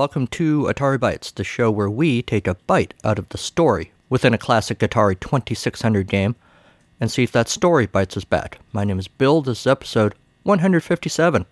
[0.00, 3.92] Welcome to Atari Bytes, the show where we take a bite out of the story
[4.08, 6.36] within a classic Atari 2600 game
[6.98, 8.60] and see if that story bites us back.
[8.72, 9.42] My name is Bill.
[9.42, 10.14] This is episode
[10.44, 11.44] 157.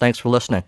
[0.00, 0.64] Thanks for listening.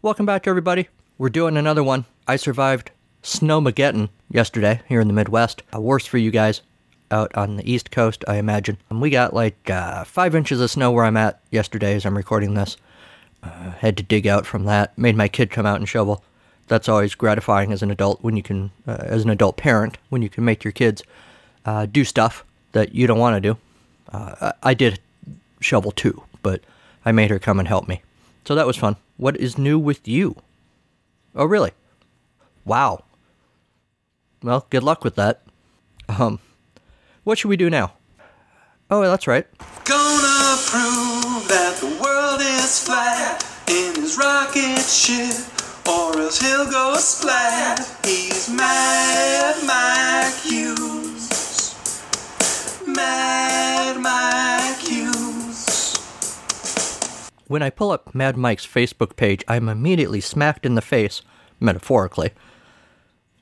[0.00, 0.88] Welcome back, everybody.
[1.18, 2.06] We're doing another one.
[2.26, 2.90] I survived
[3.22, 5.62] Snowmageddon yesterday here in the Midwest.
[5.74, 6.62] Uh, worse for you guys
[7.10, 8.78] out on the East Coast, I imagine.
[8.88, 12.16] And we got like uh, five inches of snow where I'm at yesterday as I'm
[12.16, 12.78] recording this.
[13.42, 14.96] Uh, had to dig out from that.
[14.96, 16.24] Made my kid come out and shovel.
[16.68, 20.22] That's always gratifying as an adult when you can, uh, as an adult parent, when
[20.22, 21.02] you can make your kids
[21.64, 23.58] uh, do stuff that you don't want to do.
[24.12, 25.00] Uh, I did
[25.60, 26.60] shovel too, but
[27.04, 28.02] I made her come and help me.
[28.44, 28.96] So that was fun.
[29.16, 30.36] What is new with you?
[31.34, 31.72] Oh, really?
[32.64, 33.04] Wow.
[34.42, 35.42] Well, good luck with that.
[36.08, 36.38] Um,
[37.24, 37.92] what should we do now?
[38.90, 39.46] Oh, that's right.
[39.84, 45.34] Gonna prove that the world is flat in his rocket ship,
[45.88, 47.80] or else he'll go splat.
[48.04, 51.28] He's Mad Mike Hughes.
[52.86, 55.96] Mad Mike Hughes.
[57.46, 61.22] When I pull up Mad Mike's Facebook page, I'm immediately smacked in the face,
[61.58, 62.32] metaphorically,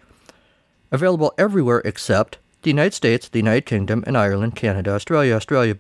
[0.92, 5.78] Available everywhere except the United States, the United Kingdom, and Ireland, Canada, Australia, Australia,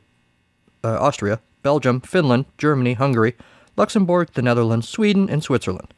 [0.83, 3.35] uh, Austria, Belgium, Finland, Germany, Hungary,
[3.77, 5.93] Luxembourg, the Netherlands, Sweden, and Switzerland.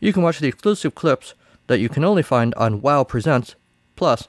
[0.00, 1.34] You can watch the exclusive clips
[1.66, 3.56] that you can only find on WoW Presents
[3.96, 4.28] Plus,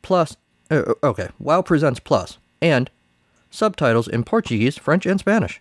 [0.00, 0.36] plus,
[0.70, 2.90] uh, okay, WoW Presents Plus, and
[3.50, 5.60] subtitles in Portuguese, French, and Spanish.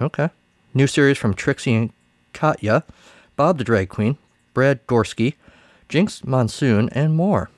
[0.00, 0.30] Okay.
[0.74, 1.92] New series from Trixie and
[2.32, 2.84] Katya,
[3.36, 4.18] Bob the Drag Queen,
[4.54, 5.34] Brad Gorsky,
[5.88, 7.50] Jinkx Monsoon, and more.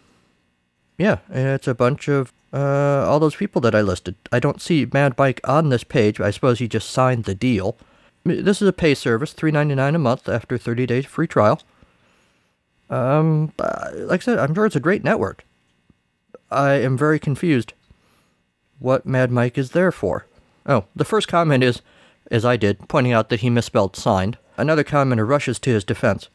[0.98, 4.14] Yeah, it's a bunch of uh, all those people that I listed.
[4.30, 6.20] I don't see Mad Mike on this page.
[6.20, 7.76] I suppose he just signed the deal.
[8.24, 11.60] This is a pay service, three ninety nine a month after thirty days free trial.
[12.90, 15.44] Um, like I said, I'm sure it's a great network.
[16.50, 17.72] I am very confused.
[18.78, 20.26] What Mad Mike is there for?
[20.66, 21.80] Oh, the first comment is,
[22.30, 24.36] as I did, pointing out that he misspelled signed.
[24.58, 26.28] Another commenter rushes to his defense.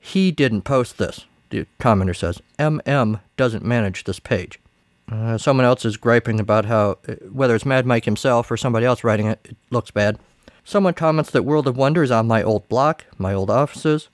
[0.00, 2.42] He didn't post this, the commenter says.
[2.58, 4.58] MM doesn't manage this page.
[5.10, 8.86] Uh, someone else is griping about how, uh, whether it's Mad Mike himself or somebody
[8.86, 10.18] else writing it, it looks bad.
[10.64, 14.08] Someone comments that World of Wonder is on my old block, my old offices.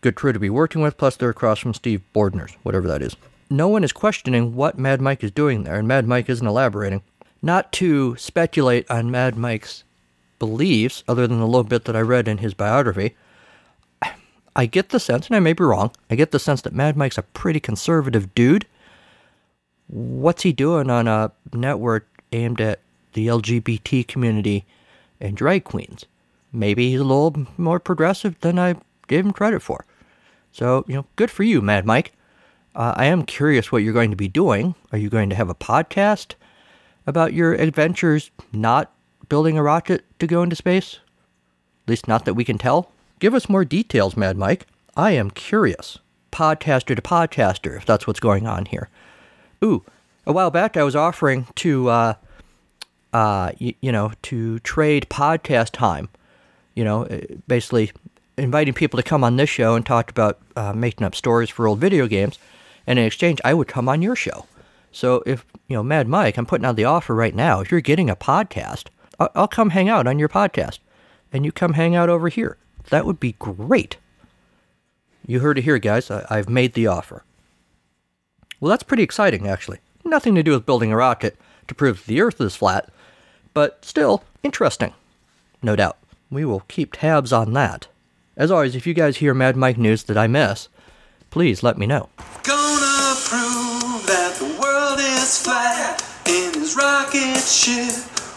[0.00, 3.16] Good crew to be working with, plus they're across from Steve Bordner's, whatever that is.
[3.50, 7.02] No one is questioning what Mad Mike is doing there, and Mad Mike isn't elaborating.
[7.42, 9.84] Not to speculate on Mad Mike's
[10.38, 13.16] beliefs, other than the little bit that I read in his biography,
[14.56, 16.96] I get the sense, and I may be wrong, I get the sense that Mad
[16.96, 18.66] Mike's a pretty conservative dude.
[19.86, 22.80] What's he doing on a network aimed at
[23.12, 24.64] the LGBT community
[25.20, 26.04] and drag queens?
[26.52, 28.76] Maybe he's a little more progressive than I
[29.06, 29.84] gave him credit for.
[30.52, 32.12] So, you know, good for you, Mad Mike.
[32.74, 34.74] Uh, I am curious what you're going to be doing.
[34.92, 36.34] Are you going to have a podcast
[37.06, 38.92] about your adventures not
[39.28, 40.98] building a rocket to go into space?
[41.84, 42.92] At least, not that we can tell.
[43.20, 44.66] Give us more details, Mad Mike.
[44.96, 45.98] I am curious.
[46.32, 48.88] Podcaster to podcaster, if that's what's going on here.
[49.62, 49.84] Ooh,
[50.26, 52.14] a while back I was offering to, uh,
[53.12, 56.08] uh, y- you know, to trade podcast time.
[56.74, 57.92] You know, uh, basically
[58.38, 61.66] inviting people to come on this show and talk about uh, making up stories for
[61.66, 62.38] old video games,
[62.86, 64.46] and in exchange, I would come on your show.
[64.92, 67.60] So if you know, Mad Mike, I'm putting out the offer right now.
[67.60, 68.86] If you're getting a podcast,
[69.18, 70.78] I'll, I'll come hang out on your podcast,
[71.32, 72.56] and you come hang out over here.
[72.90, 73.96] That would be great.
[75.26, 76.10] You heard it here, guys.
[76.10, 77.24] I, I've made the offer.
[78.60, 79.78] Well, that's pretty exciting, actually.
[80.04, 81.36] Nothing to do with building a rocket
[81.68, 82.90] to prove the Earth is flat,
[83.54, 84.92] but still interesting,
[85.62, 85.96] no doubt.
[86.30, 87.86] We will keep tabs on that.
[88.36, 90.68] As always, if you guys hear Mad Mike news that I miss,
[91.30, 92.08] please let me know.
[92.42, 97.94] Gonna prove that the world is flat in his rocket ship,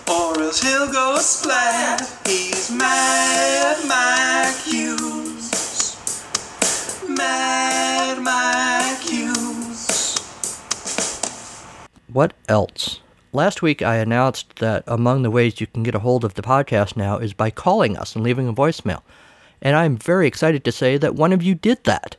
[0.08, 2.02] or else he'll go splat.
[2.26, 5.98] He's Mad Mike Hughes.
[7.10, 10.18] Mad Mike Hughes.
[12.12, 13.00] What else?
[13.32, 16.44] Last week I announced that among the ways you can get a hold of the
[16.44, 19.02] podcast now is by calling us and leaving a voicemail.
[19.62, 22.18] And I'm very excited to say that one of you did that.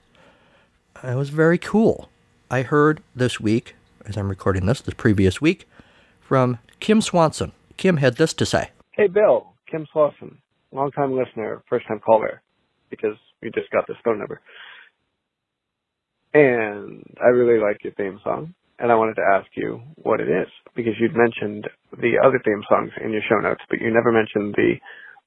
[1.02, 2.08] It was very cool.
[2.50, 3.74] I heard this week,
[4.06, 5.68] as I'm recording this, this previous week,
[6.20, 7.52] from Kim Swanson.
[7.76, 8.70] Kim had this to say.
[8.92, 10.36] Hey, Bill, Kim Slauson,
[10.72, 12.42] long-time listener, first-time caller,
[12.90, 14.40] because we just got this phone number.
[16.32, 20.28] And I really like your theme song, and I wanted to ask you what it
[20.28, 24.10] is, because you'd mentioned the other theme songs in your show notes, but you never
[24.12, 24.74] mentioned the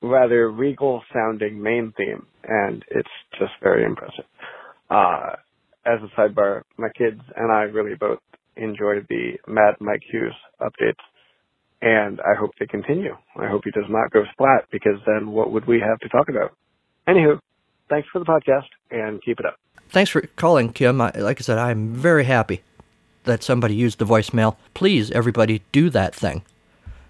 [0.02, 3.10] rather regal-sounding main theme, and it's
[3.40, 4.26] just very impressive.
[4.90, 5.36] Uh,
[5.86, 8.20] as a sidebar, my kids and I really both
[8.58, 11.04] enjoy the Mad Mike Hughes updates
[11.82, 13.16] and I hope they continue.
[13.36, 16.30] I hope he does not go splat because then what would we have to talk
[16.30, 16.54] about?
[17.08, 17.40] Anywho,
[17.90, 19.58] thanks for the podcast and keep it up.
[19.90, 21.00] Thanks for calling, Kim.
[21.00, 22.62] I, like I said, I'm very happy
[23.24, 24.56] that somebody used the voicemail.
[24.74, 26.44] Please, everybody, do that thing.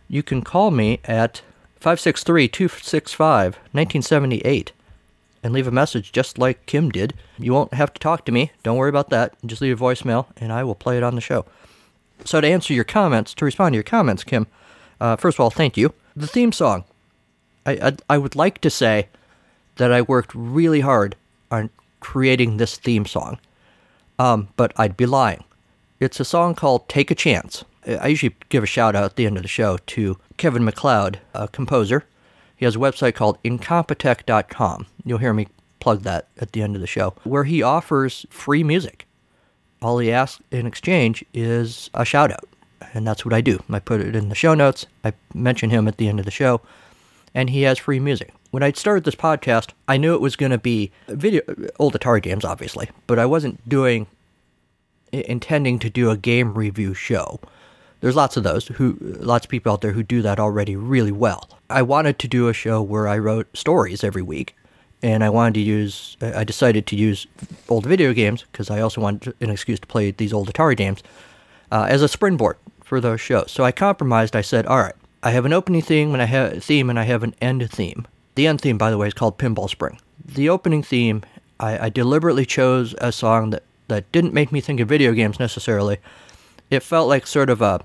[0.08, 1.42] You can call me at
[1.80, 4.72] 563 265 1978
[5.44, 7.14] and leave a message just like Kim did.
[7.38, 8.52] You won't have to talk to me.
[8.64, 9.34] Don't worry about that.
[9.46, 11.46] Just leave a voicemail and I will play it on the show.
[12.26, 14.48] So, to answer your comments, to respond to your comments, Kim,
[15.00, 15.94] uh, first of all, thank you.
[16.16, 16.84] The theme song.
[17.66, 19.08] I, I, I would like to say
[19.76, 21.16] that I worked really hard
[21.52, 23.40] on creating this theme song,
[24.18, 25.44] um, but I'd be lying.
[26.00, 27.66] It's a song called Take a Chance.
[27.88, 31.20] I usually give a shout out at the end of the show to Kevin MacLeod,
[31.34, 32.06] a composer.
[32.56, 34.88] He has a website called Incompetech.com.
[35.06, 35.48] You'll hear me
[35.80, 39.08] plug that at the end of the show, where he offers free music.
[39.82, 42.46] All he asks in exchange is a shout out,
[42.94, 43.64] and that's what I do.
[43.70, 46.32] I put it in the show notes, I mention him at the end of the
[46.32, 46.62] show,
[47.34, 48.34] and he has free music.
[48.52, 51.42] When I started this podcast, I knew it was going to be video,
[51.80, 54.08] old Atari games, obviously, but I wasn't doing,
[55.12, 57.40] intending to do a game review show.
[58.00, 61.12] There's lots of those who, lots of people out there who do that already really
[61.12, 61.50] well.
[61.70, 64.56] I wanted to do a show where I wrote stories every week,
[65.04, 67.28] and I wanted to use, I decided to use
[67.70, 71.04] old video games because I also wanted an excuse to play these old Atari games
[71.72, 72.58] uh, as a springboard
[72.88, 73.52] for those shows.
[73.52, 74.36] So I compromised.
[74.36, 76.98] I said, all right, I have an opening theme and I have a theme and
[76.98, 78.08] I have an end theme.
[78.36, 80.00] The end theme, by the way, is called Pinball Spring.
[80.24, 81.24] The opening theme,
[81.60, 85.40] I, I deliberately chose a song that, that didn't make me think of video games
[85.40, 85.98] necessarily.
[86.70, 87.84] It felt like sort of a,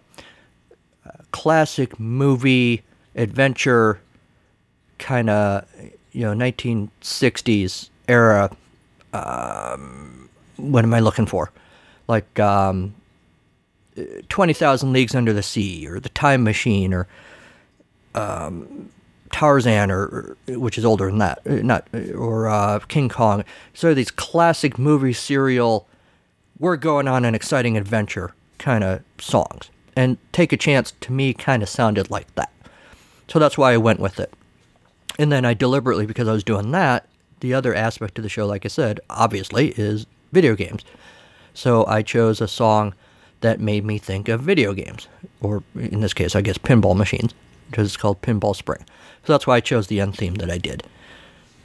[1.04, 2.82] a classic movie
[3.16, 4.00] adventure
[4.98, 5.66] kind of
[6.12, 8.50] you know 1960s era
[9.12, 11.50] um, what am i looking for
[12.08, 12.94] like um,
[14.28, 17.06] 20,000 Leagues Under the Sea or The Time Machine or
[18.14, 18.90] um,
[19.30, 23.44] Tarzan or, or, which is older than that not or uh, King Kong.
[23.74, 25.86] So these classic movie serial
[26.62, 29.68] we're going on an exciting adventure kind of songs.
[29.96, 32.52] And Take a Chance to me kind of sounded like that.
[33.26, 34.32] So that's why I went with it.
[35.18, 37.08] And then I deliberately, because I was doing that,
[37.40, 40.84] the other aspect of the show, like I said, obviously, is video games.
[41.52, 42.94] So I chose a song
[43.42, 45.08] that made me think of video games,
[45.40, 47.34] or in this case, I guess pinball machines,
[47.70, 48.84] because it's called Pinball Spring.
[49.24, 50.84] So that's why I chose the end theme that I did.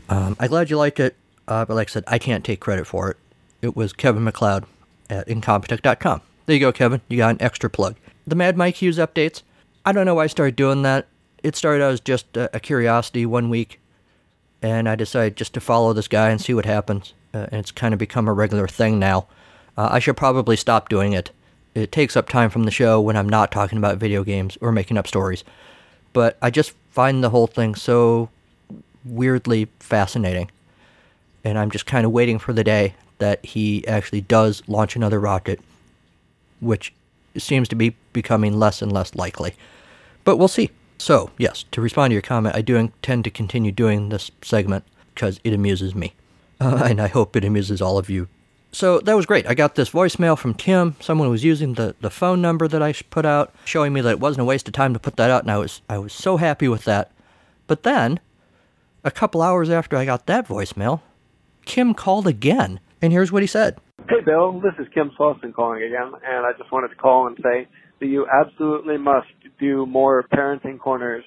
[0.09, 1.15] Um, I'm glad you liked it,
[1.47, 3.17] uh, but like I said, I can't take credit for it.
[3.61, 4.65] It was Kevin MacLeod
[5.09, 6.21] at Incompetech.com.
[6.45, 7.01] There you go, Kevin.
[7.07, 7.95] You got an extra plug.
[8.25, 9.41] The Mad Mike Hughes updates.
[9.85, 11.07] I don't know why I started doing that
[11.43, 13.79] it started out as just a, a, curiosity one week,
[14.61, 17.13] and I decided just to follow this guy and see what happens.
[17.33, 19.27] Uh, and it's kind of become a regular thing now.
[19.77, 21.31] Uh, I should probably stop doing it.
[21.77, 24.71] It takes up time from the show when I'm not talking about video games or
[24.71, 25.43] making up stories.
[26.11, 28.29] But I just find the whole thing so
[29.05, 30.49] weirdly fascinating.
[31.43, 35.19] And I'm just kind of waiting for the day that he actually does launch another
[35.19, 35.59] rocket,
[36.61, 36.93] which
[37.37, 39.53] seems to be becoming less and less likely.
[40.23, 40.71] But we'll see.
[40.97, 44.83] So, yes, to respond to your comment, I do intend to continue doing this segment
[45.13, 46.15] because it amuses me.
[46.59, 48.29] Uh, and I hope it amuses all of you.
[48.77, 49.47] So that was great.
[49.47, 50.95] I got this voicemail from Tim.
[50.99, 54.19] Someone was using the, the phone number that I put out, showing me that it
[54.19, 56.37] wasn't a waste of time to put that out, and I was I was so
[56.37, 57.11] happy with that.
[57.65, 58.19] But then,
[59.03, 61.01] a couple hours after I got that voicemail,
[61.65, 63.79] Kim called again, and here's what he said.
[64.07, 67.35] Hey Bill, this is Kim Slauson calling again, and I just wanted to call and
[67.41, 67.67] say
[67.99, 71.25] that you absolutely must do more parenting corners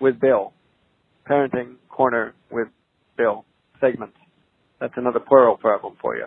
[0.00, 0.52] with Bill.
[1.26, 2.68] parenting corner with
[3.16, 3.46] Bill
[3.80, 4.18] segments.
[4.80, 6.26] That's another plural problem for you.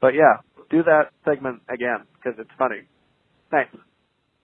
[0.00, 0.38] But yeah,
[0.70, 2.82] do that segment again because it's funny.
[3.50, 3.74] Thanks.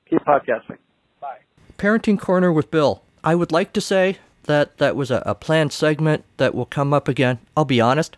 [0.09, 0.79] Keep podcasting.
[1.21, 1.39] Bye.
[1.79, 3.03] Parenting Corner with Bill.
[3.23, 6.93] I would like to say that that was a, a planned segment that will come
[6.93, 7.39] up again.
[7.57, 8.17] I'll be honest.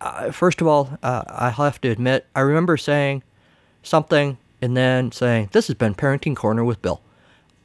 [0.00, 3.22] Uh, first of all, uh, I have to admit, I remember saying
[3.82, 7.00] something and then saying, This has been Parenting Corner with Bill.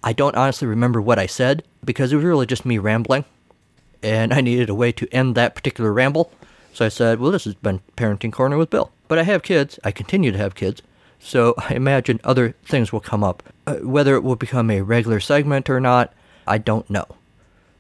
[0.03, 3.25] I don't honestly remember what I said because it was really just me rambling,
[4.03, 6.32] and I needed a way to end that particular ramble.
[6.75, 8.91] So I said, Well, this has been Parenting Corner with Bill.
[9.08, 10.82] But I have kids, I continue to have kids,
[11.20, 13.44] so I imagine other things will come up.
[13.65, 16.13] Uh, whether it will become a regular segment or not,
[16.46, 17.05] I don't know.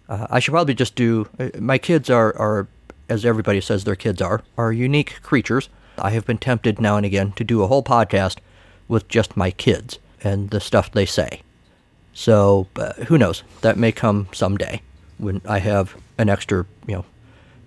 [0.07, 1.27] Uh, I should probably just do.
[1.37, 2.69] Uh, my kids are, are,
[3.09, 5.67] as everybody says their kids are, are unique creatures.
[5.97, 8.37] I have been tempted now and again to do a whole podcast
[8.87, 11.41] with just my kids and the stuff they say.
[12.13, 13.43] So uh, who knows?
[13.59, 14.81] That may come someday
[15.17, 17.05] when I have an extra, you know,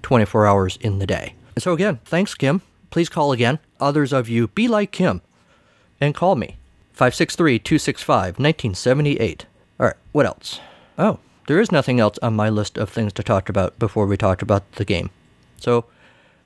[0.03, 1.35] 24 hours in the day.
[1.55, 2.63] And so again, thanks, Kim.
[2.91, 3.59] Please call again.
[3.81, 5.23] Others of you, be like Kim
[6.01, 6.57] and call me.
[6.93, 9.47] 563 265 1978.
[9.79, 10.61] All right, what else?
[10.99, 14.17] Oh, there is nothing else on my list of things to talk about before we
[14.17, 15.11] talk about the game.
[15.59, 15.85] So,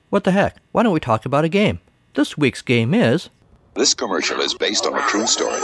[0.09, 0.57] what the heck?
[0.71, 1.79] Why don't we talk about a game?
[2.13, 3.29] This week's game is.
[3.73, 5.59] This commercial is based on a true story.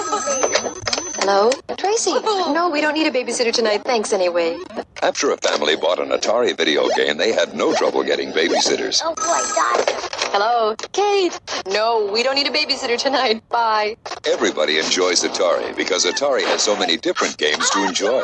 [1.21, 1.51] Hello?
[1.77, 2.11] Tracy.
[2.13, 2.53] Oh.
[2.55, 3.83] No, we don't need a babysitter tonight.
[3.83, 4.57] Thanks anyway.
[5.01, 9.01] After a family bought an Atari video game, they had no trouble getting babysitters.
[9.03, 9.83] Oh boy, God.
[10.31, 10.75] Hello?
[10.93, 11.37] Kate.
[11.67, 13.43] No, we don't need a babysitter tonight.
[13.49, 13.97] Bye.
[14.25, 18.23] Everybody enjoys Atari because Atari has so many different games to enjoy.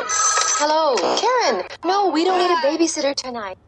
[0.58, 0.96] Hello?
[1.20, 1.68] Karen.
[1.84, 3.58] No, we don't need a babysitter tonight.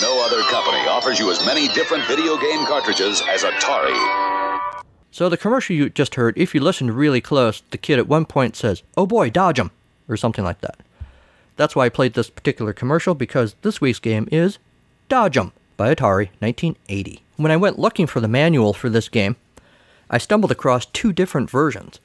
[0.00, 4.37] No other company offers you as many different video game cartridges as Atari.
[5.10, 8.24] So the commercial you just heard, if you listened really close, the kid at one
[8.24, 9.70] point says, "Oh boy, dodge him,"
[10.08, 10.78] or something like that.
[11.56, 14.58] That's why I played this particular commercial because this week's game is
[15.08, 17.22] Dodge 'em by Atari 1980.
[17.36, 19.36] When I went looking for the manual for this game,
[20.10, 21.98] I stumbled across two different versions.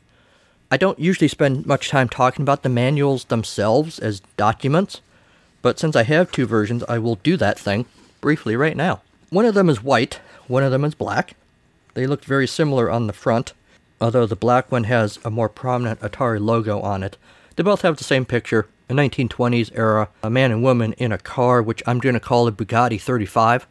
[0.71, 5.01] I don't usually spend much time talking about the manuals themselves as documents,
[5.61, 7.85] but since I have two versions, I will do that thing
[8.21, 9.01] briefly right now.
[9.29, 11.35] One of them is white, one of them is black.
[11.93, 13.53] They look very similar on the front,
[14.01, 17.17] although the black one has a more prominent Atari logo on it.
[17.55, 21.17] They both have the same picture, a 1920s era, a man and woman in a
[21.17, 23.67] car, which I'm going to call a Bugatti 35.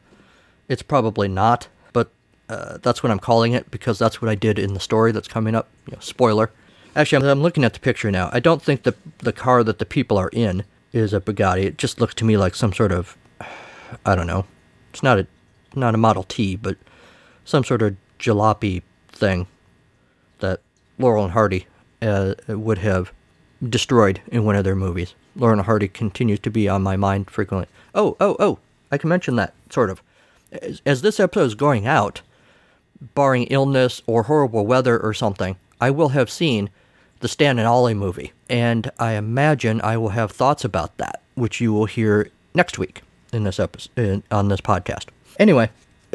[0.68, 2.10] It's probably not, but
[2.48, 5.28] uh, that's what I'm calling it because that's what I did in the story that's
[5.28, 5.68] coming up.
[5.86, 6.50] You know, spoiler.
[6.94, 8.30] Actually, I'm, I'm looking at the picture now.
[8.32, 11.64] I don't think the the car that the people are in is a Bugatti.
[11.64, 13.16] It just looks to me like some sort of,
[14.06, 14.46] I don't know.
[14.90, 15.26] It's not a
[15.74, 16.76] not a Model T, but
[17.44, 19.46] some sort of jalopy thing
[20.38, 20.60] that
[20.98, 21.66] Laurel and Hardy
[22.00, 23.12] uh, would have
[23.68, 25.14] destroyed in one of their movies.
[25.36, 27.68] Laurel and Hardy continues to be on my mind frequently.
[27.94, 28.58] Oh, oh, oh!
[28.90, 30.02] I can mention that sort of.
[30.52, 32.22] As, as this episode is going out,
[33.14, 36.70] barring illness or horrible weather or something, I will have seen
[37.20, 41.60] the Stan and Ollie movie, and I imagine I will have thoughts about that, which
[41.60, 43.02] you will hear next week
[43.32, 45.06] in this episode on this podcast.
[45.38, 45.70] Anyway,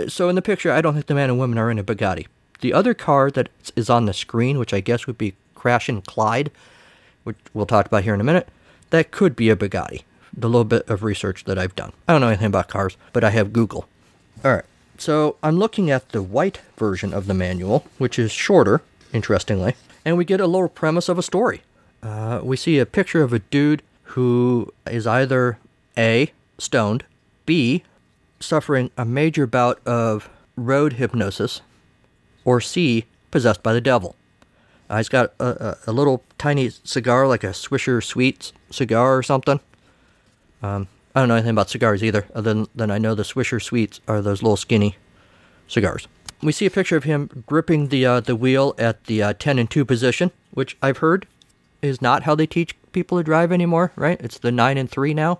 [0.08, 2.28] so in the picture, I don't think the man and woman are in a Bugatti.
[2.62, 6.06] The other car that is on the screen, which I guess would be Crash and
[6.06, 6.52] Clyde,
[7.24, 8.48] which we'll talk about here in a minute,
[8.90, 10.04] that could be a Bugatti.
[10.36, 11.94] The little bit of research that I've done.
[12.08, 13.88] I don't know anything about cars, but I have Google.
[14.44, 14.66] All right.
[14.98, 18.82] So I'm looking at the white version of the manual, which is shorter,
[19.14, 19.76] interestingly,
[20.06, 21.62] and we get a little premise of a story.
[22.02, 25.58] Uh, we see a picture of a dude who is either
[25.98, 27.04] A, stoned,
[27.46, 27.84] B,
[28.40, 31.62] suffering a major bout of road hypnosis,
[32.46, 34.16] or C, possessed by the devil.
[34.90, 39.24] Uh, he's got a, a, a, little tiny cigar, like a Swisher Sweets cigar or
[39.24, 39.60] something.
[40.64, 43.62] Um, I don't know anything about cigars either, other than, than I know the Swisher
[43.62, 44.96] Sweets are those little skinny
[45.68, 46.08] cigars.
[46.42, 49.60] We see a picture of him gripping the uh, the wheel at the uh, 10
[49.60, 51.28] and 2 position, which I've heard
[51.82, 54.22] is not how they teach people to drive anymore, right?
[54.22, 55.40] It's the 9 and 3 now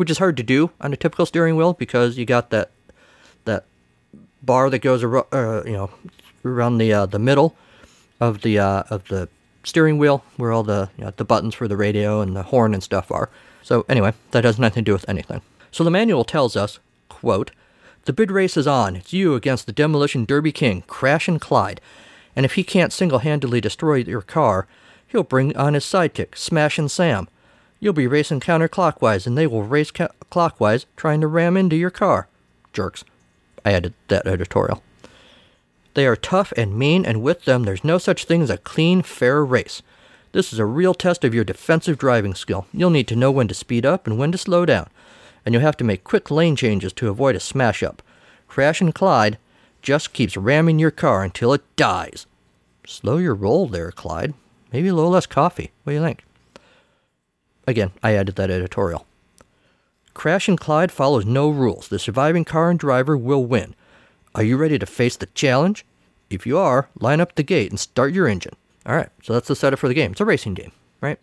[0.00, 2.70] which is hard to do on a typical steering wheel because you got that
[3.44, 3.66] that
[4.40, 5.90] bar that goes around, uh, you know
[6.42, 7.54] around the uh, the middle
[8.18, 9.28] of the uh, of the
[9.62, 12.72] steering wheel where all the you know, the buttons for the radio and the horn
[12.72, 13.28] and stuff are.
[13.62, 15.42] So anyway, that has nothing to do with anything.
[15.70, 16.78] So the manual tells us,
[17.10, 17.50] quote,
[18.06, 18.96] "The bid race is on.
[18.96, 21.78] It's you against the demolition derby king, Crash and Clyde.
[22.34, 24.66] And if he can't single-handedly destroy your car,
[25.08, 27.28] he'll bring on his sidekick, Smashin' Sam."
[27.80, 31.90] You'll be racing counterclockwise, and they will race ca- clockwise, trying to ram into your
[31.90, 32.28] car.
[32.72, 33.04] Jerks.
[33.64, 34.82] I added that editorial.
[35.94, 39.02] They are tough and mean, and with them, there's no such thing as a clean,
[39.02, 39.82] fair race.
[40.32, 42.66] This is a real test of your defensive driving skill.
[42.72, 44.88] You'll need to know when to speed up and when to slow down.
[45.44, 48.02] and you'll have to make quick lane changes to avoid a smash up.
[48.46, 49.38] Crash and Clyde
[49.80, 52.26] just keeps ramming your car until it dies.
[52.86, 54.34] Slow your roll there, Clyde.
[54.70, 55.70] Maybe a little less coffee.
[55.82, 56.24] What do you think?
[57.70, 59.06] Again, I added that editorial.
[60.12, 61.86] Crash and Clyde follows no rules.
[61.86, 63.76] The surviving car and driver will win.
[64.34, 65.86] Are you ready to face the challenge?
[66.30, 68.54] If you are, line up the gate and start your engine.
[68.84, 70.10] All right, so that's the setup for the game.
[70.10, 71.20] It's a racing game, right?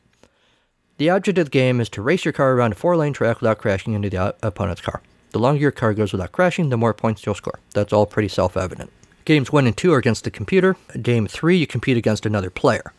[0.99, 3.41] The object of the game is to race your car around a four lane track
[3.41, 5.01] without crashing into the opponent's car.
[5.31, 7.59] The longer your car goes without crashing, the more points you'll score.
[7.73, 8.89] That's all pretty self evident.
[9.25, 10.77] Games 1 and 2 are against the computer.
[11.01, 12.93] Game 3, you compete against another player.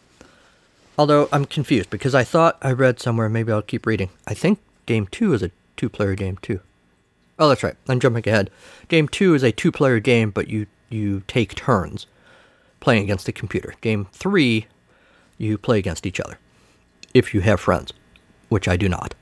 [0.98, 4.10] Although I'm confused because I thought I read somewhere, maybe I'll keep reading.
[4.26, 6.60] I think Game 2 is a two player game too.
[7.38, 7.76] Oh, that's right.
[7.88, 8.50] I'm jumping ahead.
[8.88, 12.06] Game 2 is a two player game, but you, you take turns
[12.80, 13.74] playing against the computer.
[13.80, 14.66] Game 3,
[15.38, 16.38] you play against each other.
[17.14, 17.92] If you have friends,
[18.48, 19.14] which I do not.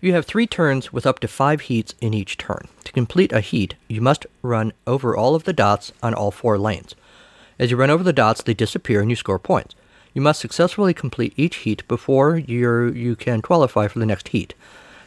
[0.00, 2.68] You have three turns with up to five heats in each turn.
[2.84, 6.56] To complete a heat, you must run over all of the dots on all four
[6.58, 6.94] lanes.
[7.58, 9.74] As you run over the dots, they disappear and you score points.
[10.18, 14.52] You must successfully complete each heat before you you can qualify for the next heat.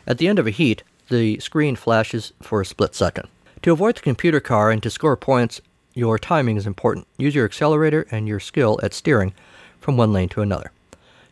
[0.08, 3.28] At the end of a heat, the screen flashes for a split second.
[3.64, 5.60] To avoid the computer car and to score points,
[5.94, 7.08] your timing is important.
[7.18, 9.34] Use your accelerator and your skill at steering
[9.82, 10.72] from one lane to another.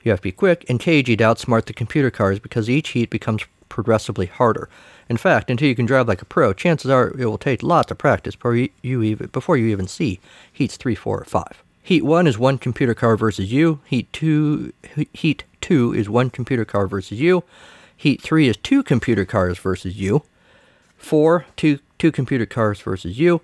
[0.03, 3.09] You have to be quick and cagey to outsmart the computer cars because each heat
[3.09, 4.67] becomes progressively harder.
[5.08, 7.91] In fact, until you can drive like a pro, chances are it will take lots
[7.91, 10.19] of practice before you, even, before you even see
[10.51, 11.63] heats 3, 4, or 5.
[11.89, 13.80] Heat 1 is one computer car versus you.
[13.84, 14.73] Heat 2,
[15.12, 17.43] heat 2 is one computer car versus you.
[17.97, 20.21] Heat 3 is two computer cars versus you.
[20.97, 23.41] 4, two, two computer cars versus you.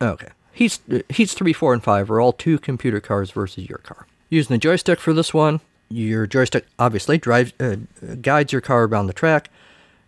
[0.00, 0.28] Okay.
[0.52, 0.78] Heats,
[1.08, 4.06] heats 3, 4, and 5 are all two computer cars versus your car.
[4.28, 7.78] Using the joystick for this one, your joystick obviously drives uh,
[8.22, 9.50] guides your car around the track,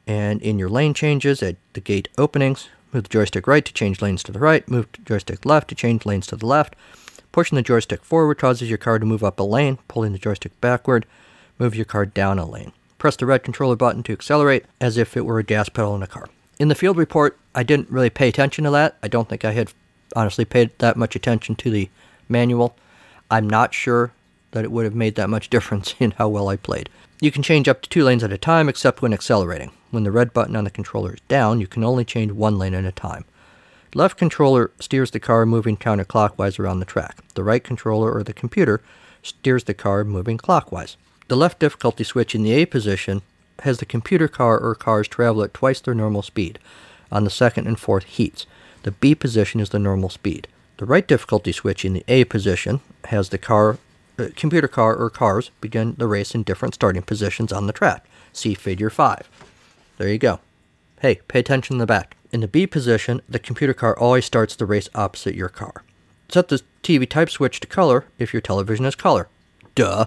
[0.06, 4.02] and in your lane changes at the gate openings, move the joystick right to change
[4.02, 6.76] lanes to the right, move the joystick left to change lanes to the left.
[7.32, 10.58] Pushing the joystick forward causes your car to move up a lane, pulling the joystick
[10.60, 11.06] backward,
[11.58, 12.72] move your car down a lane.
[12.98, 16.02] Press the red controller button to accelerate as if it were a gas pedal in
[16.02, 16.28] a car.
[16.58, 18.96] In the field report, I didn't really pay attention to that.
[19.02, 19.72] I don't think I had
[20.14, 21.88] honestly paid that much attention to the
[22.28, 22.76] manual.
[23.30, 24.12] I'm not sure
[24.52, 26.88] that it would have made that much difference in how well I played.
[27.20, 29.70] You can change up to two lanes at a time except when accelerating.
[29.90, 32.74] When the red button on the controller is down, you can only change one lane
[32.74, 33.24] at a time.
[33.94, 37.18] Left controller steers the car moving counterclockwise around the track.
[37.34, 38.80] The right controller or the computer
[39.22, 40.96] steers the car moving clockwise.
[41.28, 43.22] The left difficulty switch in the A position
[43.60, 46.58] has the computer car or cars travel at twice their normal speed
[47.10, 48.46] on the second and fourth heats.
[48.82, 50.48] The B position is the normal speed.
[50.78, 53.78] The right difficulty switch in the A position has the car,
[54.18, 58.06] uh, computer car or cars begin the race in different starting positions on the track.
[58.32, 59.28] See Figure 5.
[59.98, 60.40] There you go.
[61.00, 62.16] Hey, pay attention in the back.
[62.30, 65.82] In the B position, the computer car always starts the race opposite your car.
[66.28, 69.28] Set the TV type switch to color if your television is color.
[69.74, 70.06] Duh.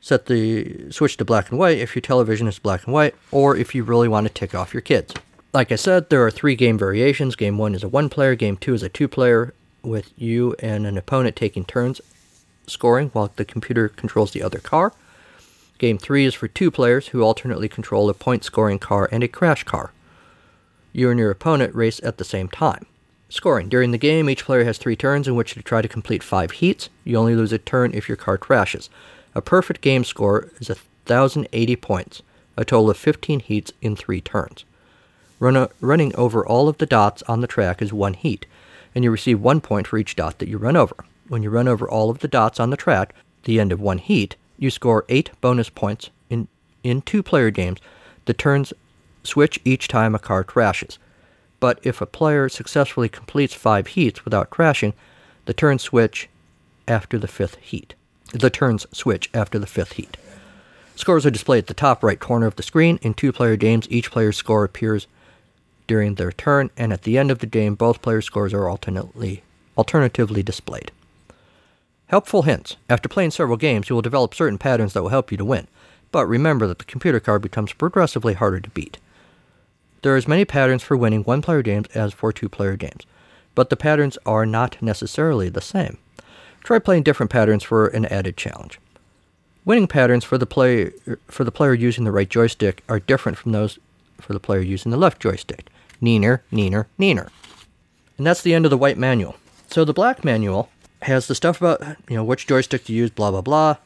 [0.00, 3.56] Set the switch to black and white if your television is black and white, or
[3.56, 5.14] if you really want to tick off your kids.
[5.52, 7.36] Like I said, there are three game variations.
[7.36, 10.86] Game one is a one player, game two is a two player, with you and
[10.86, 12.00] an opponent taking turns
[12.66, 14.92] scoring while the computer controls the other car.
[15.78, 19.28] Game three is for two players who alternately control a point scoring car and a
[19.28, 19.92] crash car.
[20.92, 22.86] You and your opponent race at the same time.
[23.28, 23.68] Scoring.
[23.68, 26.52] During the game, each player has three turns in which to try to complete five
[26.52, 26.88] heats.
[27.02, 28.88] You only lose a turn if your car crashes.
[29.34, 32.22] A perfect game score is 1,080 points,
[32.56, 34.64] a total of 15 heats in three turns.
[35.40, 38.46] Run running over all of the dots on the track is one heat,
[38.94, 40.94] and you receive one point for each dot that you run over.
[41.28, 43.98] When you run over all of the dots on the track, the end of one
[43.98, 46.10] heat, you score eight bonus points.
[46.28, 46.48] In,
[46.82, 47.78] in two player games,
[48.26, 48.72] the turns
[49.22, 50.98] switch each time a car crashes.
[51.60, 54.92] But if a player successfully completes five heats without crashing,
[55.46, 56.28] the turns switch
[56.86, 57.94] after the fifth heat.
[58.32, 60.18] The turns switch after the fifth heat.
[60.96, 62.98] Scores are displayed at the top right corner of the screen.
[63.02, 65.06] In two player games, each player's score appears
[65.86, 69.42] during their turn, and at the end of the game, both players' scores are alternately,
[69.76, 70.92] alternatively displayed.
[72.14, 72.76] Helpful hints.
[72.88, 75.66] After playing several games, you will develop certain patterns that will help you to win,
[76.12, 78.98] but remember that the computer card becomes progressively harder to beat.
[80.02, 83.04] There are as many patterns for winning one player games as for two player games,
[83.56, 85.98] but the patterns are not necessarily the same.
[86.62, 88.78] Try playing different patterns for an added challenge.
[89.64, 90.92] Winning patterns for the player
[91.26, 93.80] for the player using the right joystick are different from those
[94.20, 95.68] for the player using the left joystick
[96.00, 97.30] neener, neener, neener.
[98.18, 99.34] And that's the end of the white manual.
[99.66, 100.68] So the black manual
[101.04, 103.76] has the stuff about, you know, which joystick to use, blah, blah, blah.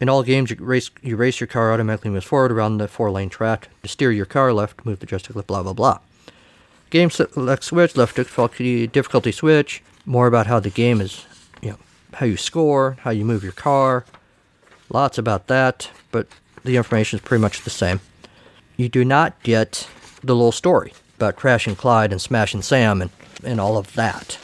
[0.00, 3.10] In all games, you race, you race your car automatically moves forward around the four
[3.10, 3.68] lane track.
[3.82, 5.98] To steer your car left, move the joystick left, blah, blah, blah.
[6.88, 9.82] Game select switch, left difficulty, difficulty switch.
[10.06, 11.26] More about how the game is,
[11.60, 11.78] you know,
[12.14, 14.04] how you score, how you move your car.
[14.88, 16.26] Lots about that, but
[16.64, 18.00] the information is pretty much the same.
[18.76, 19.86] You do not get
[20.22, 23.10] the little story about crashing Clyde and smashing Sam and,
[23.44, 24.38] and all of that.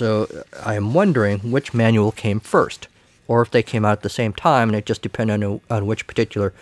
[0.00, 2.88] So I am wondering which manual came first,
[3.28, 5.84] or if they came out at the same time and it just depended on, on
[5.84, 6.54] which particular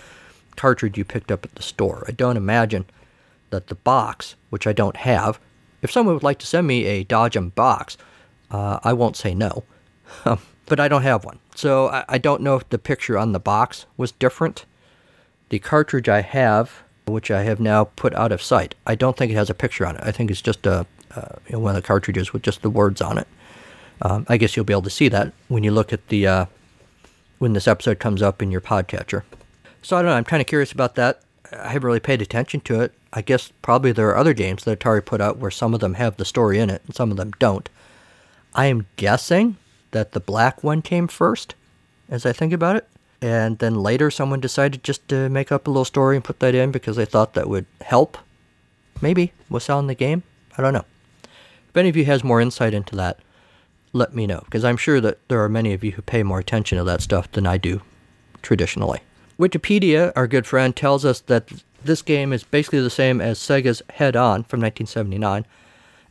[0.56, 2.04] cartridge you picked up at the store.
[2.08, 2.86] I don't imagine
[3.50, 5.38] that the box, which I don't have,
[5.82, 7.96] if someone would like to send me a Dodgem box,
[8.50, 9.62] uh, I won't say no.
[10.66, 11.38] but I don't have one.
[11.54, 14.66] So I, I don't know if the picture on the box was different.
[15.50, 19.30] The cartridge I have, which I have now put out of sight, I don't think
[19.30, 20.02] it has a picture on it.
[20.04, 23.18] I think it's just a uh, one of the cartridges with just the words on
[23.18, 23.28] it.
[24.02, 26.46] Um, I guess you'll be able to see that when you look at the uh,
[27.38, 29.22] when this episode comes up in your podcatcher.
[29.82, 30.16] So I don't know.
[30.16, 31.22] I'm kind of curious about that.
[31.52, 32.92] I haven't really paid attention to it.
[33.12, 35.94] I guess probably there are other games that Atari put out where some of them
[35.94, 37.68] have the story in it and some of them don't.
[38.54, 39.56] I am guessing
[39.92, 41.54] that the black one came first,
[42.08, 42.86] as I think about it.
[43.20, 46.54] And then later someone decided just to make up a little story and put that
[46.54, 48.18] in because they thought that would help.
[49.00, 50.22] Maybe was selling the game.
[50.56, 50.84] I don't know.
[51.78, 53.20] Any of you has more insight into that,
[53.92, 56.40] let me know because I'm sure that there are many of you who pay more
[56.40, 57.80] attention to that stuff than I do
[58.42, 59.00] traditionally.
[59.38, 61.50] Wikipedia, our good friend, tells us that
[61.84, 65.46] this game is basically the same as Sega's Head On from 1979,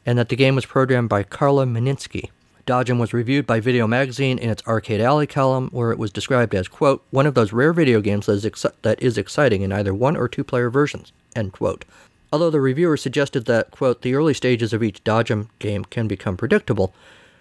[0.06, 2.30] and that the game was programmed by Carla Meninsky.
[2.66, 6.56] Dodgem was reviewed by Video Magazine in its Arcade Alley column, where it was described
[6.56, 9.94] as, quote, one of those rare video games that is, that is exciting in either
[9.94, 11.84] one or two player versions, end quote.
[12.32, 16.36] Although the reviewer suggested that, quote, the early stages of each Dodgem game can become
[16.36, 16.94] predictable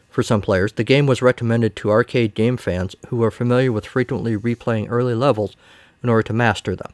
[0.09, 3.85] for some players, the game was recommended to arcade game fans who are familiar with
[3.85, 5.57] frequently replaying early levels
[6.03, 6.93] in order to master them.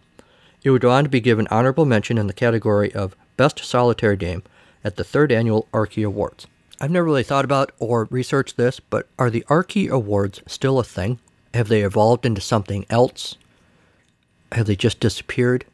[0.65, 4.17] It would go on to be given honorable mention in the category of Best Solitaire
[4.17, 4.43] Game
[4.83, 6.47] at the third annual Arkie Awards.
[6.81, 10.85] I've never really thought about or researched this, but are the Arkie Awards still a
[10.85, 11.21] thing?
[11.55, 13.37] Have they evolved into something else?
[14.51, 15.65] Have they just disappeared?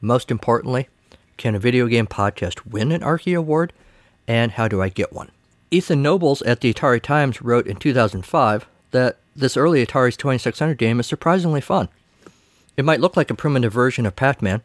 [0.00, 0.88] Most importantly,
[1.36, 3.72] can a video game podcast win an Arkie Award?
[4.26, 5.30] And how do I get one?
[5.70, 11.00] Ethan Nobles at the Atari Times wrote in 2005 that this early Atari's 2600 game
[11.00, 11.88] is surprisingly fun.
[12.76, 14.62] It might look like a primitive version of Pac Man.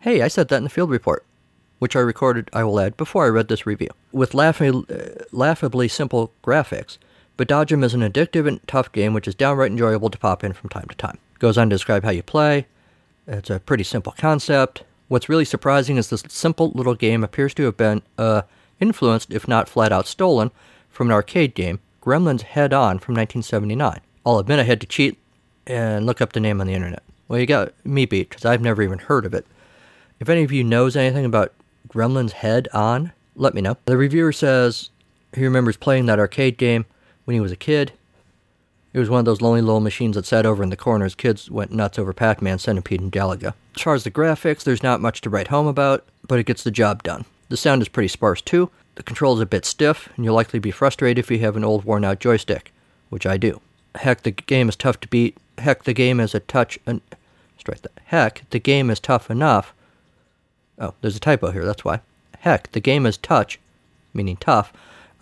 [0.00, 1.24] Hey, I said that in the field report,
[1.78, 3.90] which I recorded, I will add, before I read this review.
[4.12, 6.98] With laughably, uh, laughably simple graphics,
[7.36, 10.52] but Dodgem is an addictive and tough game which is downright enjoyable to pop in
[10.52, 11.18] from time to time.
[11.38, 12.66] Goes on to describe how you play.
[13.26, 14.82] It's a pretty simple concept.
[15.10, 18.42] What's really surprising is this simple little game appears to have been uh,
[18.78, 20.52] influenced, if not flat out stolen,
[20.88, 24.02] from an arcade game, Gremlins Head On from 1979.
[24.24, 25.18] I'll admit I had to cheat
[25.66, 27.02] and look up the name on the internet.
[27.26, 29.48] Well, you got me beat because I've never even heard of it.
[30.20, 31.54] If any of you knows anything about
[31.88, 33.78] Gremlins Head On, let me know.
[33.86, 34.90] The reviewer says
[35.34, 36.86] he remembers playing that arcade game
[37.24, 37.94] when he was a kid.
[38.92, 41.14] It was one of those lonely little machines that sat over in the corner as
[41.14, 43.54] kids went nuts over Pac Man, Centipede, and Galaga.
[43.76, 46.64] As far as the graphics, there's not much to write home about, but it gets
[46.64, 47.24] the job done.
[47.48, 48.70] The sound is pretty sparse too.
[48.96, 51.64] The control is a bit stiff, and you'll likely be frustrated if you have an
[51.64, 52.72] old worn out joystick,
[53.10, 53.60] which I do.
[53.94, 55.36] Heck, the game is tough to beat.
[55.58, 56.78] Heck, the game is a touch.
[56.86, 57.00] An-
[57.58, 57.92] strike that.
[58.06, 59.72] Heck, the game is tough enough.
[60.78, 62.00] Oh, there's a typo here, that's why.
[62.40, 63.60] Heck, the game is touch,
[64.14, 64.72] meaning tough,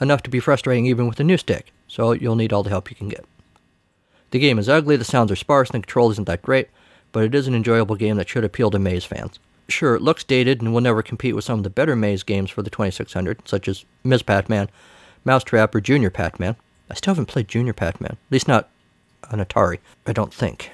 [0.01, 2.91] enough to be frustrating even with a new stick, so you'll need all the help
[2.91, 3.25] you can get.
[4.31, 6.69] The game is ugly, the sounds are sparse, and the control isn't that great,
[7.13, 9.39] but it is an enjoyable game that should appeal to Maze fans.
[9.69, 12.51] Sure, it looks dated and will never compete with some of the better Maze games
[12.51, 14.23] for the 2600, such as Ms.
[14.23, 14.69] Pac-Man,
[15.25, 16.57] Mousetrap, or Junior Pac-Man.
[16.91, 18.69] I still haven't played Junior Pac-Man, at least not
[19.31, 20.71] on Atari, I don't think.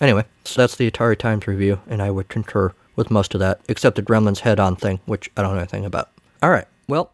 [0.00, 3.60] Anyway, so that's the Atari Times review, and I would concur with most of that,
[3.68, 6.10] except the Gremlins head-on thing, which I don't know anything about.
[6.42, 7.12] All right, well,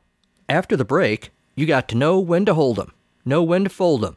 [0.49, 2.93] after the break, you got to know when to hold 'em,
[3.25, 4.17] know when to fold 'em,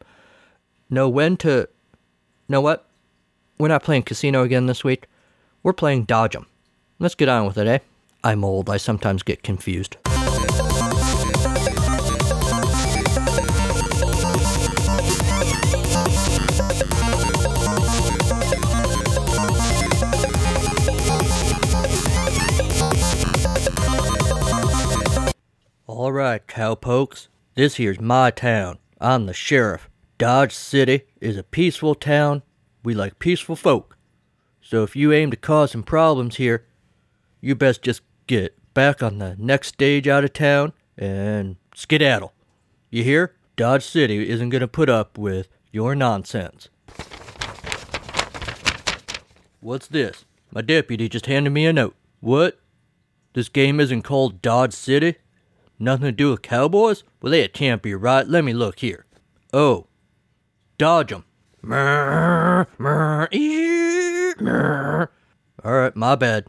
[0.89, 1.69] know when to.
[2.50, 2.86] Know what?
[3.58, 5.08] We're not playing casino again this week.
[5.63, 6.45] We're playing Dodge 'em.
[7.00, 7.80] Let's get on with it, eh?
[8.23, 8.69] I'm old.
[8.69, 9.97] I sometimes get confused.
[25.86, 27.28] All right, cowpokes.
[27.56, 28.78] This here's my town.
[29.02, 29.89] I'm the sheriff.
[30.17, 32.41] Dodge City is a peaceful town.
[32.84, 33.97] We like peaceful folk.
[34.62, 36.65] So if you aim to cause some problems here,
[37.39, 42.34] you best just get back on the next stage out of town and skedaddle.
[42.89, 43.36] You hear?
[43.56, 46.69] Dodge City isn't going to put up with your nonsense.
[49.60, 50.25] What's this?
[50.51, 51.95] My deputy just handed me a note.
[52.21, 52.60] What?
[53.34, 55.15] This game isn't called Dodge City?
[55.77, 57.03] Nothing to do with cowboys?
[57.21, 58.27] Well, that can't be right.
[58.27, 59.06] Let me look here.
[59.53, 59.86] Oh.
[60.78, 61.24] Dodge 'em.
[65.66, 66.46] Alright, my bad.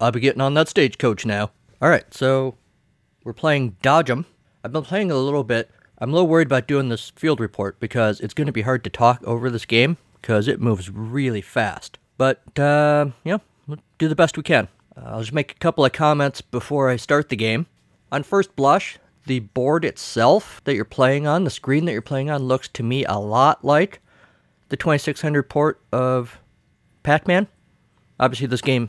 [0.00, 1.50] I'll be getting on that stagecoach now.
[1.82, 2.56] Alright, so
[3.22, 4.24] we're playing Dodge 'em.
[4.64, 5.70] I've been playing a little bit.
[5.98, 8.82] I'm a little worried about doing this field report because it's going to be hard
[8.84, 11.98] to talk over this game because it moves really fast.
[12.16, 13.10] But, uh,
[13.66, 14.68] we'll do the best we can.
[14.96, 17.66] I'll just make a couple of comments before I start the game.
[18.10, 22.30] On first blush, the board itself that you're playing on, the screen that you're playing
[22.30, 24.00] on, looks to me a lot like
[24.68, 26.40] the 2600 port of
[27.02, 27.46] Pac Man.
[28.18, 28.88] Obviously, this game.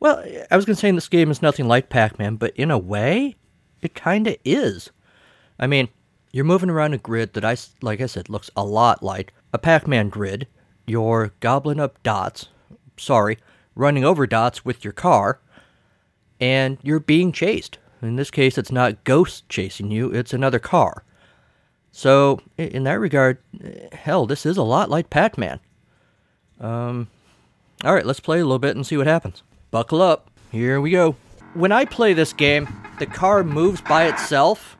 [0.00, 2.70] Well, I was going to say this game is nothing like Pac Man, but in
[2.70, 3.36] a way,
[3.80, 4.90] it kind of is.
[5.58, 5.88] I mean,
[6.32, 9.58] you're moving around a grid that I, like I said, looks a lot like a
[9.58, 10.48] Pac Man grid.
[10.86, 12.48] You're gobbling up dots,
[12.96, 13.38] sorry,
[13.74, 15.40] running over dots with your car,
[16.40, 17.78] and you're being chased.
[18.02, 21.04] In this case, it's not ghosts chasing you, it's another car.
[21.92, 23.38] So, in that regard,
[23.92, 25.60] hell, this is a lot like Pac Man.
[26.58, 27.08] Um,
[27.84, 29.42] all right, let's play a little bit and see what happens.
[29.70, 30.30] Buckle up.
[30.50, 31.16] Here we go.
[31.54, 34.76] When I play this game, the car moves by itself,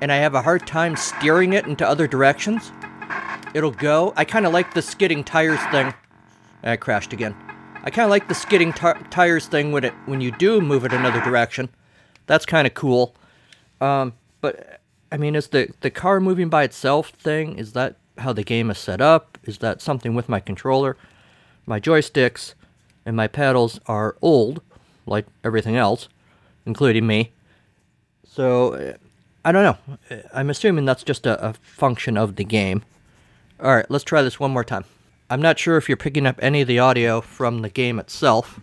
[0.00, 2.72] and I have a hard time steering it into other directions.
[3.54, 4.12] It'll go.
[4.16, 5.94] I kind of like the skidding tires thing.
[6.62, 7.36] I crashed again.
[7.82, 10.84] I kind of like the skidding ti- tires thing when it when you do move
[10.84, 11.68] it another direction.
[12.26, 13.14] That's kind of cool.
[13.80, 14.80] Um, but
[15.12, 17.58] I mean, is the the car moving by itself thing?
[17.58, 19.38] Is that how the game is set up?
[19.44, 20.96] Is that something with my controller?
[21.66, 22.54] My joysticks
[23.06, 24.62] and my pedals are old,
[25.06, 26.08] like everything else,
[26.66, 27.32] including me.
[28.26, 28.96] So
[29.44, 30.20] I don't know.
[30.32, 32.82] I'm assuming that's just a, a function of the game.
[33.60, 34.84] All right, let's try this one more time.
[35.30, 38.60] I'm not sure if you're picking up any of the audio from the game itself.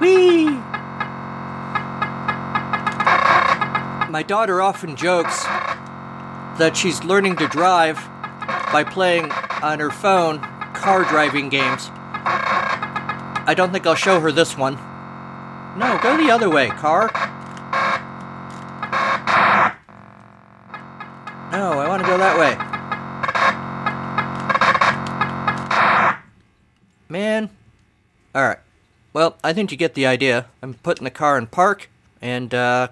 [0.00, 0.46] Whee!
[4.10, 5.44] My daughter often jokes
[6.58, 7.96] that she's learning to drive
[8.72, 9.30] by playing
[9.62, 10.40] on her phone
[10.74, 11.88] car driving games.
[11.94, 14.74] I don't think I'll show her this one.
[15.76, 17.08] No, go the other way, car.
[21.52, 22.59] No, I want to go that way.
[29.20, 30.46] Well, I think you get the idea.
[30.62, 31.90] I'm putting the car in park
[32.22, 32.88] and uh,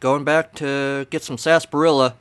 [0.00, 2.14] going back to get some sarsaparilla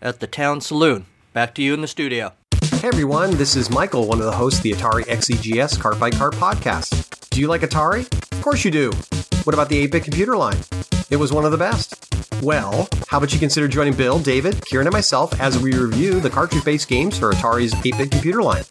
[0.00, 1.06] at the town saloon.
[1.32, 2.34] Back to you in the studio.
[2.74, 6.08] Hey everyone, this is Michael, one of the hosts of the Atari XEGS Cart by
[6.08, 7.30] Cart podcast.
[7.30, 8.02] Do you like Atari?
[8.30, 8.92] Of course you do.
[9.42, 10.58] What about the 8 bit computer line?
[11.10, 12.14] It was one of the best.
[12.44, 16.30] Well, how about you consider joining Bill, David, Kieran, and myself as we review the
[16.30, 18.62] cartridge based games for Atari's 8 bit computer line?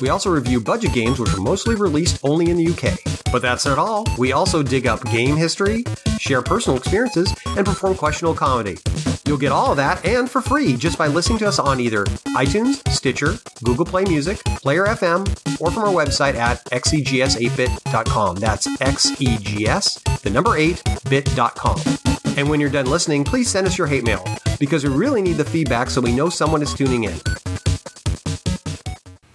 [0.00, 3.17] We also review budget games which are mostly released only in the UK.
[3.30, 4.04] But that's not all.
[4.16, 5.84] We also dig up game history,
[6.18, 8.78] share personal experiences, and perform questionable comedy.
[9.26, 12.04] You'll get all of that and for free just by listening to us on either
[12.34, 18.36] iTunes, Stitcher, Google Play Music, Player FM, or from our website at E xegs8bit.com.
[18.36, 21.80] That's xegs, the number 8, bit.com.
[22.38, 24.24] And when you're done listening, please send us your hate mail
[24.58, 27.18] because we really need the feedback so we know someone is tuning in.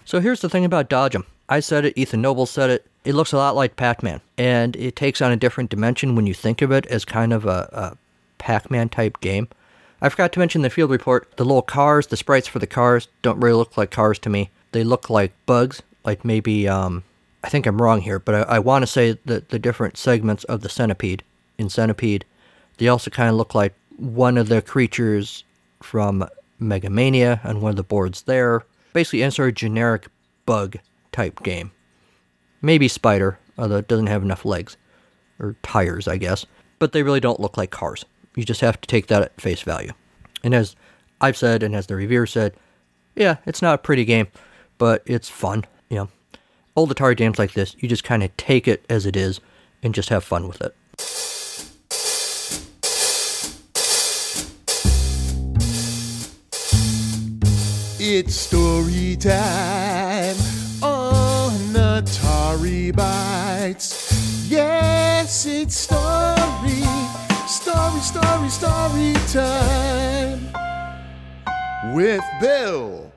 [0.06, 1.26] So here's the thing about Dodge 'em.
[1.50, 2.88] I said it, Ethan Noble said it.
[3.06, 6.26] It looks a lot like Pac Man, and it takes on a different dimension when
[6.26, 7.98] you think of it as kind of a, a
[8.38, 9.48] Pac Man type game.
[10.02, 11.36] I forgot to mention the field report.
[11.38, 14.50] The little cars, the sprites for the cars, don't really look like cars to me.
[14.72, 17.04] They look like bugs, like maybe, um,
[17.44, 20.44] I think I'm wrong here, but I, I want to say that the different segments
[20.46, 21.24] of the centipede
[21.58, 22.26] in Centipede,
[22.78, 25.44] they also kind of look like one of the creatures
[25.82, 26.28] from
[26.62, 28.64] Megamania on one of the boards there.
[28.94, 30.08] Basically, sort of generic
[30.46, 30.78] bug
[31.12, 31.72] type game.
[32.64, 34.78] Maybe spider, although it doesn't have enough legs.
[35.38, 36.46] Or tires, I guess.
[36.80, 38.06] But they really don't look like cars.
[38.36, 39.92] You just have to take that at face value.
[40.44, 40.76] And as
[41.20, 42.56] I've said, and as the reviewer said,
[43.16, 44.28] yeah, it's not a pretty game,
[44.78, 45.66] but it's fun.
[45.90, 46.10] You know,
[46.76, 49.42] old Atari games like this, you just kind of take it as it is
[49.84, 50.74] and just have fun with it.
[58.00, 59.93] It's story time
[62.64, 64.46] Atari Bytes.
[64.50, 66.84] Yes, it's story,
[67.48, 70.50] story, story, story time
[71.94, 73.12] with Bill.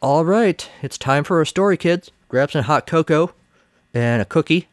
[0.00, 2.12] All right, it's time for a story, kids.
[2.28, 3.32] Grab some hot cocoa
[3.92, 4.68] and a cookie,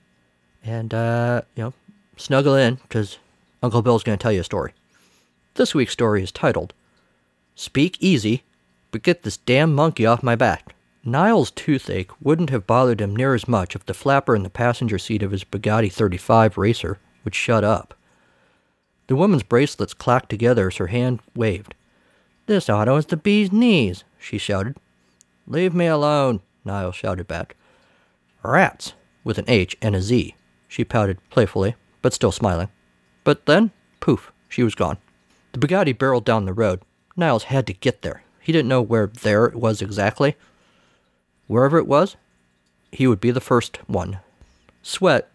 [0.63, 1.73] and uh, you know,
[2.15, 3.17] snuggle in because
[3.63, 4.73] Uncle Bill's going to tell you a story.
[5.55, 6.73] This week's story is titled
[7.55, 8.43] Speak Easy,
[8.91, 10.75] but get this damn monkey off my back.
[11.03, 14.99] Niles' toothache wouldn't have bothered him near as much if the flapper in the passenger
[14.99, 17.93] seat of his Bugatti 35 racer would shut up.
[19.07, 21.73] The woman's bracelets clacked together as her hand waved.
[22.45, 24.77] This auto is the bee's knees, she shouted.
[25.47, 27.55] Leave me alone, Niles shouted back.
[28.43, 30.35] Rats, with an H and a Z,
[30.67, 32.69] she pouted playfully, but still smiling.
[33.23, 34.97] But then, poof, she was gone.
[35.53, 36.81] The Bugatti barreled down the road.
[37.15, 38.23] Niles had to get there.
[38.39, 40.35] He didn't know where there was exactly.
[41.49, 42.15] Wherever it was,
[42.91, 44.19] he would be the first one.
[44.83, 45.31] Sweat,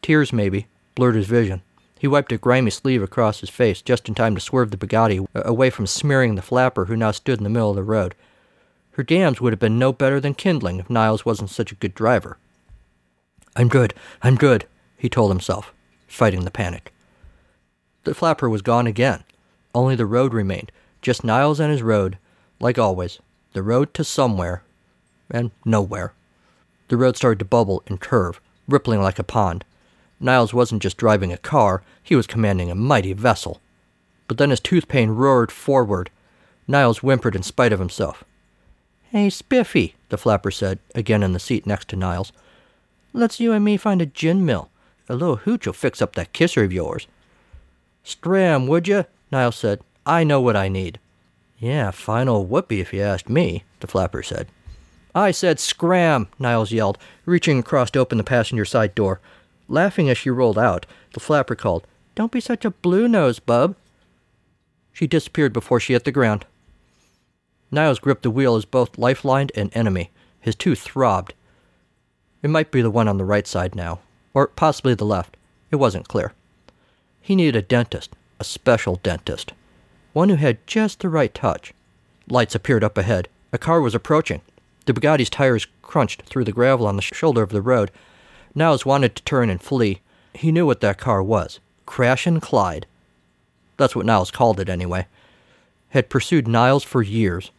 [0.00, 1.60] tears maybe, blurred his vision.
[1.98, 5.26] He wiped a grimy sleeve across his face just in time to swerve the Bugatti
[5.34, 8.14] away from smearing the flapper who now stood in the middle of the road.
[8.92, 11.94] Her dams would have been no better than kindling if Niles wasn't such a good
[11.94, 12.38] driver.
[13.54, 14.64] I'm good, I'm good,
[14.96, 15.74] he told himself,
[16.06, 16.94] fighting the panic.
[18.04, 19.22] The flapper was gone again.
[19.74, 22.16] Only the road remained, just Niles and his road,
[22.58, 23.18] like always,
[23.52, 24.62] the road to somewhere
[25.30, 26.12] and nowhere.
[26.88, 29.64] The road started to bubble and curve, rippling like a pond.
[30.20, 33.60] Niles wasn't just driving a car, he was commanding a mighty vessel.
[34.26, 36.10] But then his tooth pain roared forward.
[36.66, 38.24] Niles whimpered in spite of himself.
[39.10, 42.32] Hey, Spiffy, the flapper said, again in the seat next to Niles.
[43.12, 44.70] Let's you and me find a gin mill.
[45.08, 47.06] A little hooch will fix up that kisser of yours.
[48.04, 49.06] Stram, would you?
[49.30, 49.80] Niles said.
[50.04, 50.98] I know what I need.
[51.58, 54.48] Yeah, fine old whoopee if you asked me, the flapper said.
[55.18, 59.20] I said scram, Niles yelled, reaching across to open the passenger side door.
[59.66, 63.74] Laughing as she rolled out, the flapper called, Don't be such a blue nose, bub.
[64.92, 66.46] She disappeared before she hit the ground.
[67.72, 70.12] Niles gripped the wheel as both lifeline and enemy.
[70.40, 71.34] His tooth throbbed.
[72.40, 73.98] It might be the one on the right side now,
[74.34, 75.36] or possibly the left.
[75.72, 76.32] It wasn't clear.
[77.20, 79.52] He needed a dentist, a special dentist,
[80.12, 81.74] one who had just the right touch.
[82.28, 83.28] Lights appeared up ahead.
[83.52, 84.42] A car was approaching.
[84.88, 87.90] The Bugatti's tires crunched through the gravel on the shoulder of the road.
[88.54, 90.00] Niles wanted to turn and flee.
[90.32, 92.86] He knew what that car was Crash and Clyde.
[93.76, 95.06] That's what Niles called it, anyway.
[95.90, 97.50] Had pursued Niles for years.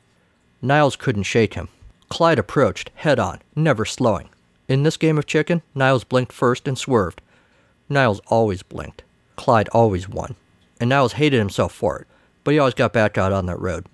[0.60, 1.68] Niles couldn't shake him.
[2.10, 4.30] Clyde approached, head on, never slowing.
[4.68, 7.22] In this game of chicken, Niles blinked first and swerved.
[7.88, 9.04] Niles always blinked.
[9.36, 10.34] Clyde always won.
[10.80, 12.08] And Niles hated himself for it,
[12.44, 13.86] but he always got back out on that road.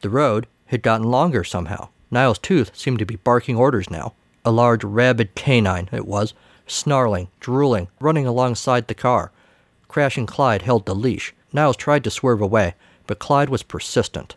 [0.00, 1.88] The road had gotten longer somehow.
[2.12, 4.12] Niles' tooth seemed to be barking orders now.
[4.44, 6.34] A large, rabid canine, it was,
[6.66, 9.32] snarling, drooling, running alongside the car.
[9.88, 11.34] Crash and Clyde held the leash.
[11.54, 12.74] Niles tried to swerve away,
[13.06, 14.36] but Clyde was persistent.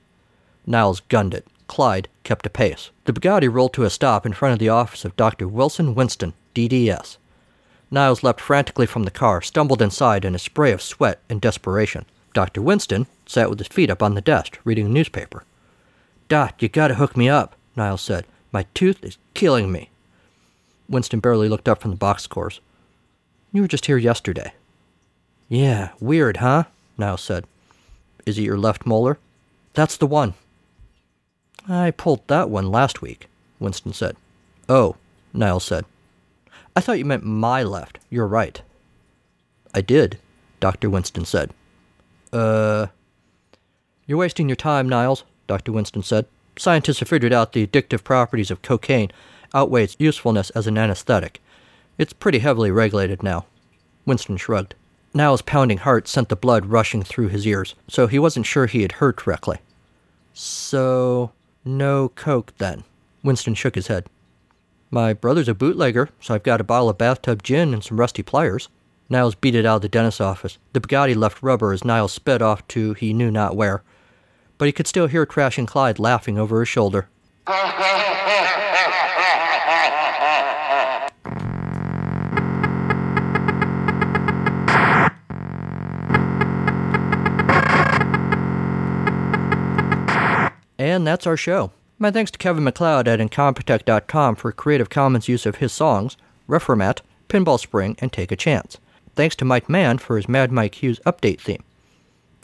[0.65, 1.45] Niles gunned it.
[1.67, 2.91] Clyde kept a pace.
[3.03, 5.45] The Bugatti rolled to a stop in front of the office of Dr.
[5.45, 7.17] Wilson Winston, DDS.
[7.91, 12.05] Niles leapt frantically from the car, stumbled inside in a spray of sweat and desperation.
[12.33, 12.61] Dr.
[12.61, 15.43] Winston sat with his feet up on the desk, reading a newspaper.
[16.29, 18.25] Doc, you gotta hook me up, Niles said.
[18.51, 19.89] My tooth is killing me.
[20.87, 22.61] Winston barely looked up from the box scores.
[23.51, 24.53] You were just here yesterday.
[25.49, 26.65] Yeah, weird, huh?
[26.97, 27.45] Niles said.
[28.25, 29.17] Is it your left molar?
[29.73, 30.33] That's the one.
[31.67, 33.27] I pulled that one last week,
[33.59, 34.15] Winston said.
[34.69, 34.95] Oh,
[35.33, 35.85] Niles said.
[36.75, 37.99] I thought you meant my left.
[38.09, 38.61] You're right.
[39.73, 40.19] I did,
[40.59, 40.89] Dr.
[40.89, 41.51] Winston said.
[42.31, 42.87] Uh.
[44.07, 45.71] You're wasting your time, Niles, Dr.
[45.71, 46.25] Winston said.
[46.57, 49.11] Scientists have figured out the addictive properties of cocaine
[49.53, 51.41] outweigh its usefulness as an anesthetic.
[51.97, 53.45] It's pretty heavily regulated now.
[54.05, 54.75] Winston shrugged.
[55.13, 58.81] Niles' pounding heart sent the blood rushing through his ears, so he wasn't sure he
[58.81, 59.59] had heard correctly.
[60.33, 61.31] So,
[61.63, 62.83] no coke then?
[63.23, 64.07] Winston shook his head.
[64.91, 68.23] My brother's a bootlegger, so I've got a bottle of bathtub gin and some rusty
[68.23, 68.67] pliers.
[69.09, 70.57] Niles beat it out of the dentist's office.
[70.73, 73.83] The Bugatti left rubber as Niles sped off to he knew not where.
[74.57, 77.07] But he could still hear Crash and Clyde laughing over his shoulder.
[90.77, 91.71] And that's our show.
[91.97, 96.99] My thanks to Kevin MacLeod at Incompetech.com for Creative Commons use of his songs, Reformat,
[97.29, 98.77] Pinball Spring, and Take a Chance.
[99.15, 101.63] Thanks to Mike Mann for his Mad Mike Hughes update theme.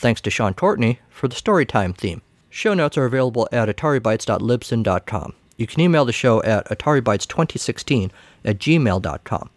[0.02, 2.24] Thanks to Sean Tortney for the Storytime theme.
[2.50, 5.34] Show notes are available at ataribytes.libsyn.com.
[5.58, 8.10] You can email the show at ataribytes2016
[8.44, 9.50] at gmail.com.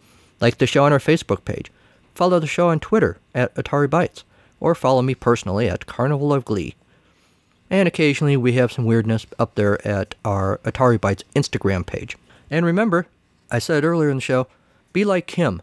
[0.42, 1.72] Like the show on our Facebook page.
[2.14, 4.24] Follow the show on Twitter at ataribytes.
[4.60, 6.74] Or follow me personally at Carnival of Glee.
[7.70, 12.18] And occasionally we have some weirdness up there at our Atari Bytes Instagram page.
[12.50, 13.06] And remember,
[13.50, 14.46] I said earlier in the show,
[14.92, 15.62] be like him.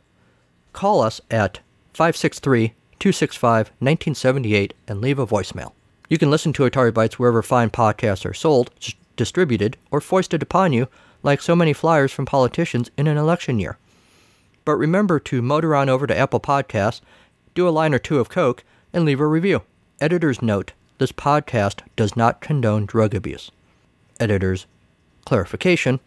[0.73, 1.59] Call us at
[1.93, 5.73] 563 265 1978 and leave a voicemail.
[6.07, 10.43] You can listen to Atari Bytes wherever fine podcasts are sold, s- distributed, or foisted
[10.43, 10.87] upon you
[11.23, 13.77] like so many flyers from politicians in an election year.
[14.65, 17.01] But remember to motor on over to Apple Podcasts,
[17.55, 19.63] do a line or two of Coke, and leave a review.
[19.99, 23.49] Editor's note this podcast does not condone drug abuse.
[24.19, 24.67] Editor's
[25.25, 25.99] clarification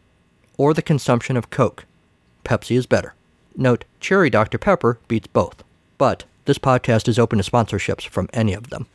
[0.57, 1.87] or the consumption of Coke.
[2.45, 3.15] Pepsi is better.
[3.57, 4.59] Note Cherry Dr.
[4.59, 5.65] Pepper beats both,
[5.99, 8.87] but this podcast is open to sponsorships from any of them.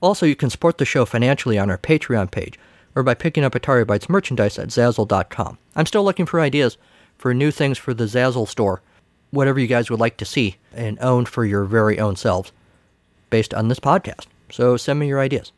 [0.00, 2.58] Also, you can support the show financially on our Patreon page
[2.94, 5.58] or by picking up Atari Bytes merchandise at Zazzle.com.
[5.76, 6.76] I'm still looking for ideas
[7.16, 8.82] for new things for the Zazzle store,
[9.30, 12.52] whatever you guys would like to see and own for your very own selves
[13.30, 14.26] based on this podcast.
[14.50, 15.52] So send me your ideas.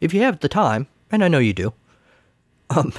[0.00, 1.72] If you have the time, and I know you do,
[2.70, 2.92] um,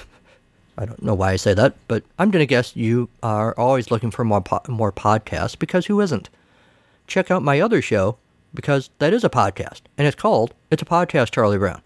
[0.78, 3.91] I don't know why I say that, but I'm going to guess you are always
[3.91, 6.30] looking for more po- more podcasts because who isn't?
[7.10, 8.20] Check out my other show
[8.53, 11.82] because that is a podcast, and it's called It's a Podcast, Charlie Brown.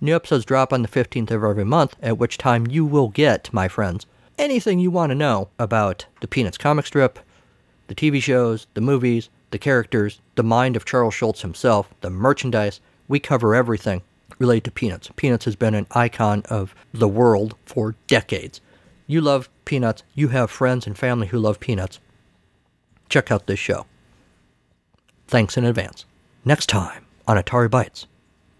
[0.00, 3.52] New episodes drop on the 15th of every month, at which time you will get,
[3.52, 4.04] my friends,
[4.36, 7.20] anything you want to know about the Peanuts comic strip,
[7.86, 12.80] the TV shows, the movies, the characters, the mind of Charles Schulz himself, the merchandise.
[13.06, 14.02] We cover everything
[14.40, 15.08] related to Peanuts.
[15.14, 18.60] Peanuts has been an icon of the world for decades.
[19.06, 22.00] You love Peanuts, you have friends and family who love Peanuts.
[23.08, 23.86] Check out this show.
[25.26, 26.04] Thanks in advance.
[26.44, 28.06] Next time on Atari Bytes,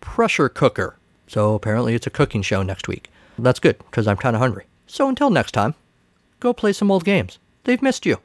[0.01, 0.97] pressure cooker.
[1.27, 3.11] So apparently it's a cooking show next week.
[3.39, 4.65] That's good, because I'm kind of hungry.
[4.87, 5.75] So until next time,
[6.41, 7.39] go play some old games.
[7.65, 8.19] They've missed you.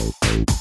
[0.00, 0.59] Okay.